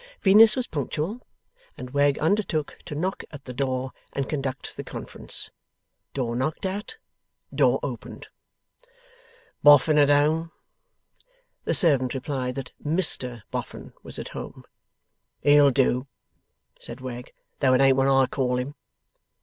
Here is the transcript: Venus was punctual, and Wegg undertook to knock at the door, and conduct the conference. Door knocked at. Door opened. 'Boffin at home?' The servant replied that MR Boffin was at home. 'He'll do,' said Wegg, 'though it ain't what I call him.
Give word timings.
Venus 0.23 0.55
was 0.55 0.65
punctual, 0.65 1.21
and 1.77 1.91
Wegg 1.91 2.17
undertook 2.17 2.75
to 2.85 2.95
knock 2.95 3.23
at 3.29 3.45
the 3.45 3.53
door, 3.53 3.91
and 4.13 4.27
conduct 4.27 4.75
the 4.75 4.83
conference. 4.83 5.51
Door 6.15 6.37
knocked 6.37 6.65
at. 6.65 6.97
Door 7.53 7.81
opened. 7.83 8.25
'Boffin 9.61 9.99
at 9.99 10.09
home?' 10.09 10.51
The 11.65 11.75
servant 11.75 12.15
replied 12.15 12.55
that 12.55 12.71
MR 12.83 13.43
Boffin 13.51 13.93
was 14.01 14.17
at 14.17 14.29
home. 14.29 14.63
'He'll 15.43 15.69
do,' 15.69 16.07
said 16.79 16.99
Wegg, 16.99 17.31
'though 17.59 17.75
it 17.75 17.81
ain't 17.81 17.95
what 17.97 18.07
I 18.07 18.25
call 18.25 18.55
him. 18.57 18.73